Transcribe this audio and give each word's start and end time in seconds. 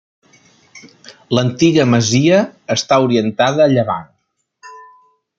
L'antiga 1.37 1.85
masia 1.93 2.39
està 2.75 2.97
orientada 3.07 3.63
a 3.67 3.71
llevant. 3.75 4.09